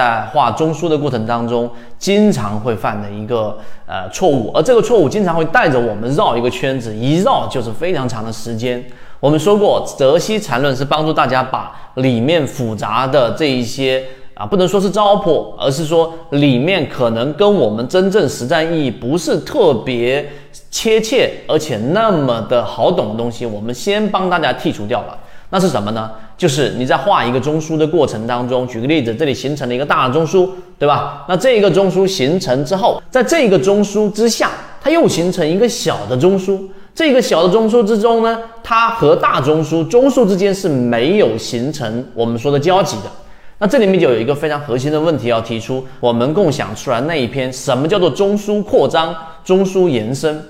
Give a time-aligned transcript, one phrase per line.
[0.00, 3.54] 在画中枢的过程当中，经常会犯的一个
[3.86, 8.82] 呃错误，而这个错误经常会带着我们绕一个圈子，一绕就是非常长的时间。
[9.20, 14.02] 我们说过，泽西禅论是帮助大家把里面复杂的这一些
[14.32, 20.26] 啊，不能说是糟粕，而是说里面可能跟我们真正实战意义不是特别
[20.70, 25.18] 切切，而且那么的好懂的东西，我们先帮大家剔除掉了。
[25.50, 26.10] 那是什么呢？
[26.38, 31.24] 就是你在画一个中枢的过程当中，举个例子，这里形成了一个大的中枢，对吧？
[31.28, 34.50] 那这个中枢形成之后，在这个中枢之下，
[34.80, 36.58] 它又形成一个小的中枢。
[36.94, 43.10] 这个小的中枢之中呢，它和大中枢中枢之间是没有形成我们说的交集的。
[43.58, 49.14] 那这里面就有一个非常核心的问题要提出：我们共享出来那一篇，什么叫做中枢扩张、
[49.44, 50.42] 中枢延伸？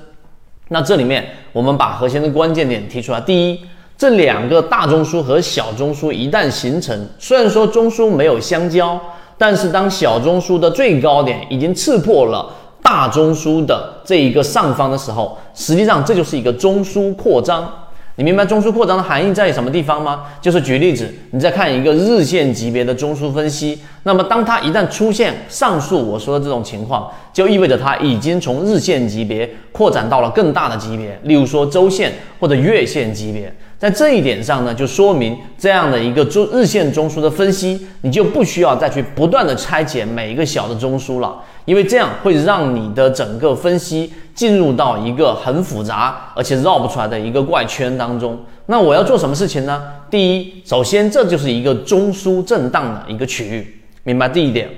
[0.68, 3.20] 那这里面我们把核心的关键点提出来。
[3.20, 3.60] 第一，
[4.00, 8.98] 这两个大中枢和小中枢一旦形成，虽然说中枢没有相交，
[9.36, 12.50] 但是当小中枢的最高点已经刺破了
[12.82, 17.70] 大中枢的这一个上方的时候，实际上这就是一个中枢扩张。
[18.16, 20.22] 你明白中枢扩张的含义在什么地方吗？
[20.40, 33.54] 就是举例子，你再看一个日线级别的中枢分析，那么当它一旦出现上述我说的这种情况，就意味着它已经从日线级别扩展到了更大的级别，例如说周线或者月线级别。
[33.80, 48.38] 在这一点上呢，就说明这样的一个中日线中枢的分析，你就不需要再去不断的拆解每一个小的中枢了，因为这样会让你的整个分析进入到一个很复杂而且绕不出来的一个怪圈当中。
[48.66, 49.82] 那我要做什么事情呢？
[50.10, 54.68] 第一，首先这就是一个中枢震荡的一个区域，明白第一点，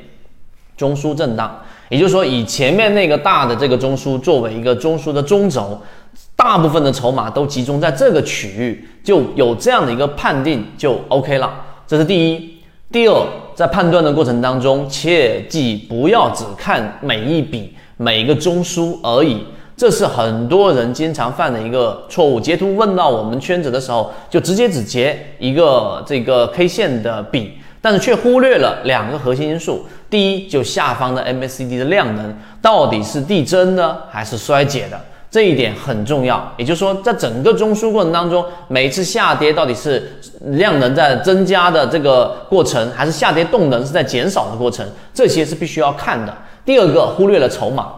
[0.77, 5.77] 中枢震荡，也就是说以前面那个大的这个中枢作为一个中枢的中轴。
[6.43, 11.49] 大部分的筹码都集中在这个区域，就有这样的一个判定就 OK 了。
[11.87, 12.59] 这是第一。
[12.91, 19.45] 第二，在判断的过程当中，切记不要只看每一笔每一个中枢而已，
[19.77, 22.41] 这是很多人经常犯的一个错误。
[22.41, 29.87] 截图问到我们圈子的时候，就直接只截一个这个 K 线的笔，但是却忽略了两个核心因素。
[30.11, 35.01] 第一，就下方的 MACD 的量能到底是递增的还是衰减的。
[35.33, 40.13] 这一点很重要，也就是说，在整个中枢过程当中，每一次下跌到底是
[40.49, 46.37] 量能在增加的这个过程，还是下跌动能是在减少的过程，这些是必须要看的。
[46.67, 47.91] 第二个，忽略了筹码，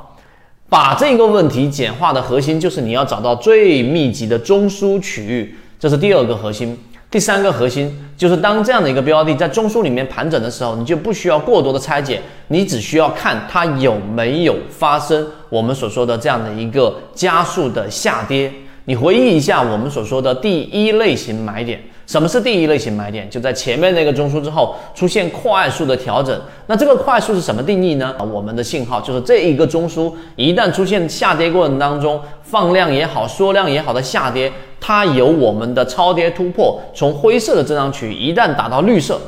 [0.69, 6.79] 把这个问题简化的核心就是你要找到最密集的中枢区域，这是第二个核心。
[7.15, 18.53] 第三个核心就是当这样的一个标的在中枢里面盘整的时候，你就不需要过多的拆解，你只需要看它有没有发生我们所说的这样的一个加速的下跌。
[18.87, 21.81] 你回忆一下我们所说的第一类型买点。
[22.05, 23.31] 什么是第一类型买点？
[23.31, 26.39] 就在前面那个中枢之后出现快速的调整。
[26.67, 28.13] 那这个快速是什么定义呢？
[28.31, 34.53] 我们的信号就是这一个中枢一旦出现下跌过程当中放量也好、缩量也好的下跌，
[34.87, 39.19] 它有我们的超跌突破，从灰色的增长区一旦打到绿色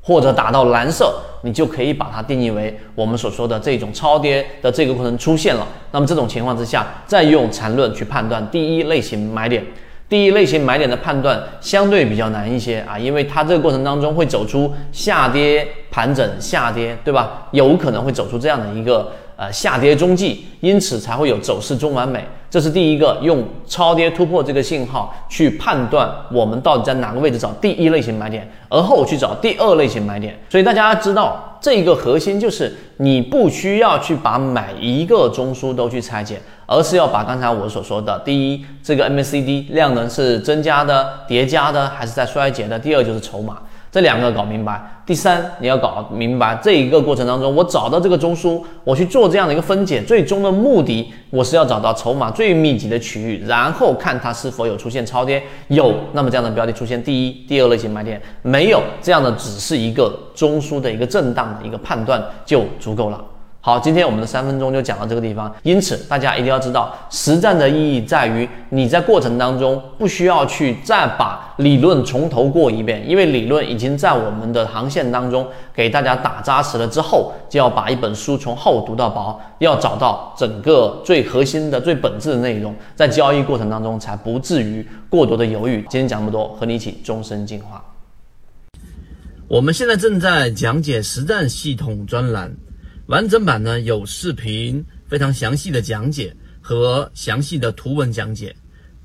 [0.00, 1.12] 或者打到蓝色，
[1.42, 5.66] 你就可以把它定义为我们所说的这种超跌的这个过程出现了。
[5.90, 9.64] 那么这种情况之下，再用缠论去判断第一类型买点。
[10.10, 17.46] 第一类型买点的判断相对比较难一些啊，因为它这个过程当中会走出下跌盘整下跌，对吧？
[17.52, 22.24] 有可能会走出这样的一个呃下跌中继，因此才会有走势中完美。
[22.50, 30.36] 这是第一个用超跌突破这个信号去判断我们到底在哪个位置找第一类型买点，而后去找第二类型买点。
[30.48, 36.40] 所以大家知道这个核心就是你不需要去把每一个中枢都去拆解。
[36.72, 42.78] 而是要把刚才我所说的，第一，这个 MACD 量能是增加的、叠加的，还是在衰竭的？
[42.78, 43.60] 第二就是筹码，
[43.90, 44.80] 这两个搞明白。
[45.04, 63.20] 第三，你要搞明白这一个过程当中，我找到这个中枢，我去做这样的一个分解，最终的目的，我是要找到筹码最密集的区域，然后看它是否有出现超跌，有，那么这样的标的出现第一、第二类型买点，没有这样的，只是一个中枢的一个震荡的一个判断就足够了。
[63.62, 65.54] 好，今天我们的三分钟就讲到这个地方。
[65.62, 76.88] 因此，大家一定要知道，实战的意义在于你在过程当中不需要去再把理论从头过一遍，因为理论已经在我们的航线当中给大家打扎实了。
[76.88, 85.84] 之后就要把一本书从厚读到薄，要找到整个最核心的、最本质的内容，在交易过程当中才不至于过多的犹豫。
[85.90, 87.84] 今天讲这么多，和你一起终身进化。
[89.48, 92.56] 我们现在正在讲解实战系统专栏。
[93.10, 98.54] 完整版呢有视频，非常详细的讲解和详细的图文讲解，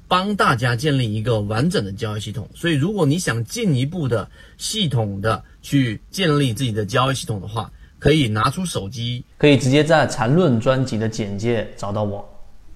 [0.07, 2.47] 帮大家建立一个完整的交易系统。
[2.53, 4.29] 所以，如果你想进一步的
[4.59, 12.23] 系统的去建立自己的交易系统的话，可以拿出手机，可以直接在缠论专辑的简介找到我。